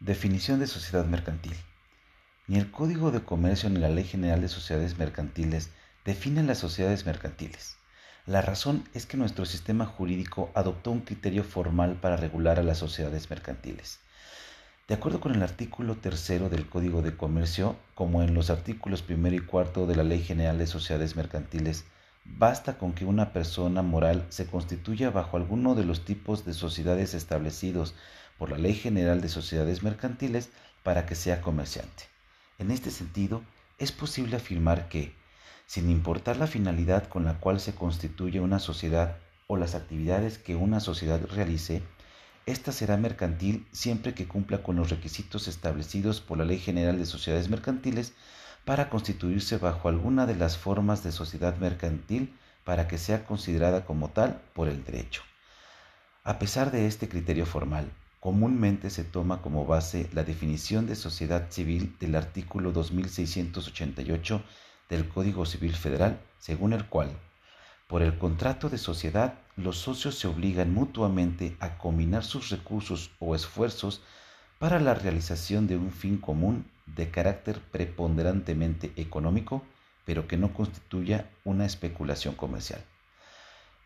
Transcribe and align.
Definición 0.00 0.60
de 0.60 0.68
sociedad 0.68 1.06
mercantil. 1.06 1.56
Ni 2.46 2.56
el 2.56 2.70
Código 2.70 3.10
de 3.10 3.24
Comercio 3.24 3.68
ni 3.68 3.80
la 3.80 3.88
Ley 3.88 4.04
General 4.04 4.40
de 4.40 4.46
Sociedades 4.46 4.96
Mercantiles 4.96 5.70
definen 6.04 6.46
las 6.46 6.58
sociedades 6.58 7.04
mercantiles. 7.04 7.78
La 8.24 8.40
razón 8.40 8.88
es 8.94 9.06
que 9.06 9.16
nuestro 9.16 9.44
sistema 9.44 9.86
jurídico 9.86 10.52
adoptó 10.54 10.92
un 10.92 11.00
criterio 11.00 11.42
formal 11.42 11.96
para 11.96 12.16
regular 12.16 12.60
a 12.60 12.62
las 12.62 12.78
sociedades 12.78 13.28
mercantiles. 13.28 13.98
De 14.86 14.94
acuerdo 14.94 15.18
con 15.18 15.34
el 15.34 15.42
artículo 15.42 15.96
tercero 15.96 16.48
del 16.48 16.68
Código 16.68 17.02
de 17.02 17.16
Comercio, 17.16 17.76
como 17.96 18.22
en 18.22 18.34
los 18.34 18.50
artículos 18.50 19.02
primero 19.02 19.34
y 19.34 19.40
cuarto 19.40 19.88
de 19.88 19.96
la 19.96 20.04
Ley 20.04 20.22
General 20.22 20.58
de 20.58 20.68
Sociedades 20.68 21.16
Mercantiles, 21.16 21.86
Basta 22.36 22.78
con 22.78 22.92
que 22.92 23.04
una 23.04 23.32
persona 23.32 23.82
moral 23.82 24.26
se 24.28 24.46
constituya 24.46 25.10
bajo 25.10 25.36
alguno 25.36 25.74
de 25.74 25.84
los 25.84 26.04
tipos 26.04 26.44
de 26.44 26.52
sociedades 26.52 27.14
establecidos 27.14 27.94
por 28.38 28.50
la 28.50 28.58
Ley 28.58 28.74
General 28.74 29.20
de 29.20 29.28
Sociedades 29.28 29.82
Mercantiles 29.82 30.50
para 30.82 31.04
que 31.04 31.14
sea 31.14 31.40
comerciante. 31.40 32.04
En 32.58 32.70
este 32.70 32.90
sentido, 32.90 33.42
es 33.78 33.92
posible 33.92 34.36
afirmar 34.36 34.88
que, 34.88 35.12
sin 35.66 35.90
importar 35.90 36.36
la 36.36 36.46
finalidad 36.46 37.08
con 37.08 37.24
la 37.24 37.34
cual 37.34 37.60
se 37.60 37.74
constituye 37.74 38.40
una 38.40 38.58
sociedad 38.58 39.16
o 39.48 39.56
las 39.56 39.74
actividades 39.74 40.38
que 40.38 40.56
una 40.56 40.80
sociedad 40.80 41.20
realice, 41.34 41.82
ésta 42.46 42.72
será 42.72 42.96
mercantil 42.96 43.66
siempre 43.72 44.14
que 44.14 44.26
cumpla 44.26 44.62
con 44.62 44.76
los 44.76 44.90
requisitos 44.90 45.48
establecidos 45.48 46.20
por 46.20 46.38
la 46.38 46.44
Ley 46.44 46.58
General 46.58 46.98
de 46.98 47.06
Sociedades 47.06 47.48
Mercantiles 47.50 48.12
para 48.64 48.88
constituirse 48.88 49.58
bajo 49.58 49.88
alguna 49.88 50.26
de 50.26 50.36
las 50.36 50.58
formas 50.58 51.02
de 51.02 51.12
sociedad 51.12 51.56
mercantil 51.56 52.34
para 52.64 52.86
que 52.86 52.98
sea 52.98 53.24
considerada 53.24 53.84
como 53.84 54.10
tal 54.10 54.42
por 54.52 54.68
el 54.68 54.84
derecho. 54.84 55.22
A 56.24 56.38
pesar 56.38 56.70
de 56.70 56.86
este 56.86 57.08
criterio 57.08 57.46
formal, 57.46 57.90
comúnmente 58.20 58.90
se 58.90 59.04
toma 59.04 59.42
como 59.42 59.64
base 59.64 60.08
la 60.12 60.24
definición 60.24 60.86
de 60.86 60.96
sociedad 60.96 61.50
civil 61.50 61.96
del 62.00 62.16
artículo 62.16 62.72
2688 62.72 64.42
del 64.88 65.08
Código 65.08 65.46
Civil 65.46 65.74
Federal, 65.74 66.18
según 66.38 66.72
el 66.72 66.86
cual, 66.86 67.10
por 67.86 68.02
el 68.02 68.18
contrato 68.18 68.68
de 68.68 68.78
sociedad, 68.78 69.34
los 69.56 69.78
socios 69.78 70.18
se 70.18 70.28
obligan 70.28 70.74
mutuamente 70.74 71.56
a 71.60 71.78
combinar 71.78 72.24
sus 72.24 72.50
recursos 72.50 73.10
o 73.18 73.34
esfuerzos 73.34 74.02
para 74.58 74.80
la 74.80 74.94
realización 74.94 75.66
de 75.66 75.76
un 75.76 75.90
fin 75.90 76.18
común 76.18 76.66
de 76.86 77.10
carácter 77.10 77.60
preponderantemente 77.60 78.92
económico, 78.96 79.62
pero 80.04 80.26
que 80.26 80.36
no 80.36 80.52
constituya 80.52 81.30
una 81.44 81.64
especulación 81.64 82.34
comercial. 82.34 82.84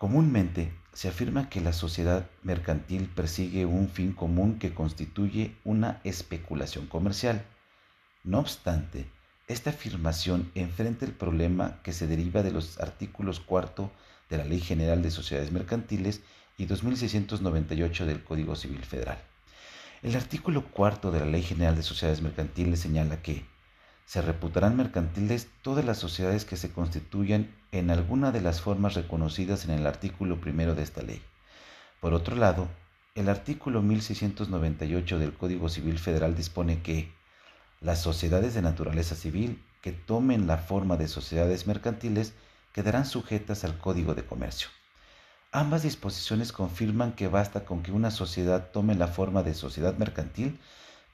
Comúnmente 0.02 0.72
se 0.92 1.06
afirma 1.06 1.48
que 1.48 1.60
la 1.60 1.72
sociedad 1.72 2.28
mercantil 2.42 3.06
persigue 3.06 3.66
un 3.66 3.88
fin 3.88 4.12
común 4.12 4.58
que 4.58 4.74
constituye 4.74 5.54
una 5.62 6.00
especulación 6.02 6.88
comercial. 6.88 7.44
No 8.24 8.40
obstante, 8.40 9.08
esta 9.46 9.70
afirmación 9.70 10.50
enfrenta 10.56 11.04
el 11.04 11.12
problema 11.12 11.80
que 11.84 11.92
se 11.92 12.08
deriva 12.08 12.42
de 12.42 12.50
los 12.50 12.80
artículos 12.80 13.38
cuarto 13.38 13.92
de 14.28 14.38
la 14.38 14.44
Ley 14.44 14.58
General 14.58 15.02
de 15.02 15.12
Sociedades 15.12 15.52
Mercantiles 15.52 16.22
y 16.58 16.66
2698 16.66 18.04
del 18.04 18.24
Código 18.24 18.56
Civil 18.56 18.84
Federal. 18.84 19.22
El 20.02 20.16
artículo 20.16 20.64
cuarto 20.64 21.12
de 21.12 21.20
la 21.20 21.26
Ley 21.26 21.44
General 21.44 21.76
de 21.76 21.84
Sociedades 21.84 22.22
Mercantiles 22.22 22.80
señala 22.80 23.22
que 23.22 23.46
se 24.12 24.20
reputarán 24.20 24.76
mercantiles 24.76 25.48
todas 25.62 25.86
las 25.86 25.96
sociedades 25.96 26.44
que 26.44 26.58
se 26.58 26.70
constituyan 26.70 27.50
en 27.70 27.88
alguna 27.88 28.30
de 28.30 28.42
las 28.42 28.60
formas 28.60 28.92
reconocidas 28.92 29.64
en 29.64 29.70
el 29.70 29.86
artículo 29.86 30.38
primero 30.38 30.74
de 30.74 30.82
esta 30.82 31.00
ley. 31.00 31.22
Por 31.98 32.12
otro 32.12 32.36
lado, 32.36 32.68
el 33.14 33.30
artículo 33.30 33.80
1698 33.80 35.18
del 35.18 35.32
Código 35.32 35.70
Civil 35.70 35.98
Federal 35.98 36.36
dispone 36.36 36.82
que 36.82 37.10
las 37.80 38.02
sociedades 38.02 38.52
de 38.52 38.60
naturaleza 38.60 39.14
civil 39.14 39.64
que 39.80 39.92
tomen 39.92 40.46
la 40.46 40.58
forma 40.58 40.98
de 40.98 41.08
sociedades 41.08 41.66
mercantiles 41.66 42.34
quedarán 42.74 43.06
sujetas 43.06 43.64
al 43.64 43.78
Código 43.78 44.14
de 44.14 44.26
Comercio. 44.26 44.68
Ambas 45.52 45.84
disposiciones 45.84 46.52
confirman 46.52 47.12
que 47.12 47.28
basta 47.28 47.64
con 47.64 47.82
que 47.82 47.92
una 47.92 48.10
sociedad 48.10 48.72
tome 48.72 48.94
la 48.94 49.08
forma 49.08 49.42
de 49.42 49.54
sociedad 49.54 49.96
mercantil 49.96 50.58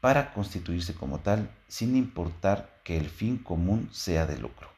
para 0.00 0.32
constituirse 0.32 0.94
como 0.94 1.18
tal, 1.20 1.50
sin 1.66 1.96
importar 1.96 2.80
que 2.84 2.96
el 2.96 3.08
fin 3.08 3.38
común 3.38 3.88
sea 3.92 4.26
de 4.26 4.38
lucro. 4.38 4.68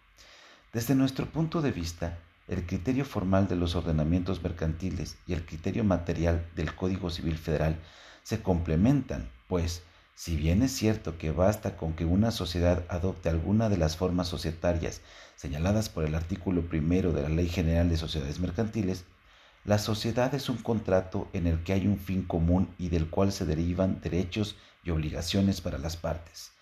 Desde 0.72 0.94
nuestro 0.94 1.26
punto 1.26 1.62
de 1.62 1.72
vista, 1.72 2.19
el 2.48 2.66
criterio 2.66 3.04
formal 3.04 3.47
de 3.47 3.56
los 3.56 3.76
ordenamientos 3.76 4.42
mercantiles 4.42 5.16
y 5.26 5.34
el 5.34 5.44
criterio 5.44 5.84
material 5.84 6.47
del 6.56 6.75
Código 6.75 7.10
Civil 7.10 7.38
Federal 7.38 7.78
se 8.22 8.42
complementan, 8.42 9.28
pues, 9.47 9.82
si 10.14 10.36
bien 10.36 10.62
es 10.62 10.72
cierto 10.72 11.16
que 11.16 11.30
basta 11.30 11.76
con 11.76 11.94
que 11.94 12.04
una 12.04 12.30
sociedad 12.30 12.84
adopte 12.88 13.28
alguna 13.28 13.69
de 13.69 13.78
las 13.78 13.97
formas 13.97 14.28
societarias 14.28 15.00
señaladas 15.36 15.88
por 15.88 16.04
el 16.04 16.14
artículo 16.14 16.62
primero 16.69 17.12
de 17.12 17.22
la 17.22 17.28
Ley 17.28 17.48
General 17.48 17.88
de 17.88 17.97
Sociedades 17.97 18.38
Mercantiles, 18.38 19.04
la 19.64 19.78
sociedad 19.78 20.34
es 20.34 20.48
un 20.48 20.56
contrato 20.56 21.28
en 21.32 21.47
el 21.47 21.62
que 21.62 21.72
hay 21.72 21.86
un 21.86 21.98
fin 21.98 22.22
común 22.22 22.75
y 22.78 22.88
del 22.88 23.09
cual 23.09 23.30
se 23.30 23.44
derivan 23.44 24.00
derechos 24.00 24.56
y 24.82 24.91
obligaciones 24.91 25.60
para 25.60 25.78
las 25.78 25.96
partes. 25.96 26.52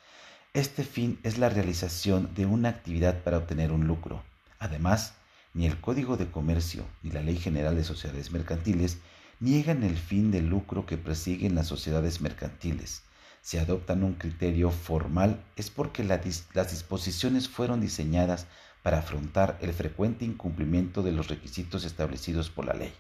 Este 0.55 0.83
fin 0.85 1.21
es 1.23 1.39
la 1.39 1.49
realización 1.49 2.35
de 2.35 2.47
una 2.47 2.71
actividad 2.71 3.23
para 3.23 3.39
obtener 3.39 3.71
un 3.71 3.87
lucro. 3.87 4.23
Además, 4.59 5.15
ni 5.55 5.67
el 5.67 5.81
Código 5.81 6.17
de 6.17 6.31
Comercio 6.31 6.85
ni 7.03 7.11
la 7.11 7.23
Ley 7.23 7.37
General 7.37 7.77
de 7.77 7.85
Sociedades 7.85 8.31
Mercantiles 8.31 8.99
niegan 9.41 9.83
el 9.83 9.97
fin 9.97 10.31
de 10.31 10.43
lucro 10.43 10.87
que 10.87 10.99
persiguen 10.99 11.55
las 11.55 11.67
sociedades 11.67 12.21
mercantiles. 12.21 13.03
Si 13.41 13.57
adoptan 13.57 14.03
un 14.03 14.15
criterio 14.15 14.71
formal 14.71 15.43
es 15.57 15.71
porque 15.71 16.03
las 16.05 16.71
disposiciones 16.71 17.49
fueron 17.49 17.81
diseñadas 17.81 18.47
para 18.83 18.99
afrontar 18.99 19.59
el 19.61 19.73
frecuente 19.73 20.25
incumplimiento 20.25 21.03
de 21.03 21.13
los 21.13 21.29
requisitos 21.29 21.85
establecidos 21.85 22.51
por 22.51 22.65
la 22.65 22.75
ley. 22.75 22.93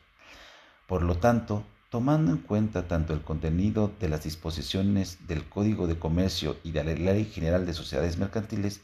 Por 0.86 1.02
lo 1.02 1.16
tanto, 1.16 1.66
tomando 1.90 2.32
en 2.32 2.38
cuenta 2.38 2.86
tanto 2.86 3.14
el 3.14 3.22
contenido 3.22 3.92
de 3.98 4.08
las 4.08 4.24
disposiciones 4.24 5.26
del 5.26 5.48
Código 5.48 5.86
de 5.86 5.98
Comercio 5.98 6.56
y 6.62 6.72
de 6.72 6.84
la 6.84 6.92
Ley 6.92 7.24
General 7.24 7.64
de 7.64 7.72
Sociedades 7.72 8.18
Mercantiles, 8.18 8.82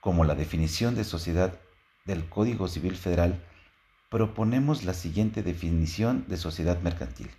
como 0.00 0.24
la 0.24 0.34
definición 0.34 0.94
de 0.94 1.04
sociedad 1.04 1.58
del 2.04 2.28
Código 2.28 2.68
Civil 2.68 2.96
Federal, 2.96 3.42
proponemos 4.10 4.84
la 4.84 4.94
siguiente 4.94 5.42
definición 5.42 6.24
de 6.28 6.36
sociedad 6.36 6.80
mercantil. 6.80 7.30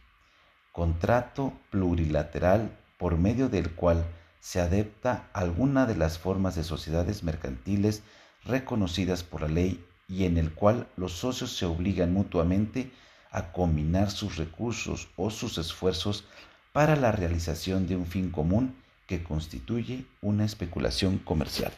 Contrato 0.71 1.53
plurilateral 1.69 2.77
por 2.97 3.17
medio 3.17 3.49
del 3.49 3.71
cual 3.71 4.05
se 4.39 4.59
adapta 4.59 5.29
alguna 5.33 5.85
de 5.85 5.95
las 5.95 6.17
formas 6.17 6.55
de 6.55 6.63
sociedades 6.63 7.23
mercantiles 7.23 8.01
reconocidas 8.45 9.23
por 9.23 9.41
la 9.41 9.47
ley 9.47 9.83
y 10.07 10.25
en 10.25 10.37
el 10.37 10.53
cual 10.53 10.87
los 10.95 11.13
socios 11.13 11.55
se 11.55 11.65
obligan 11.65 12.13
mutuamente 12.13 12.91
a 13.31 13.51
combinar 13.51 14.11
sus 14.11 14.37
recursos 14.37 15.07
o 15.15 15.29
sus 15.29 15.57
esfuerzos 15.57 16.25
para 16.73 16.95
la 16.95 17.11
realización 17.11 17.87
de 17.87 17.95
un 17.95 18.05
fin 18.05 18.29
común 18.29 18.75
que 19.07 19.23
constituye 19.23 20.05
una 20.21 20.45
especulación 20.45 21.17
comercial. 21.17 21.71